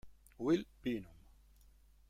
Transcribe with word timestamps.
Will 0.39 0.65
Bynum 0.81 1.05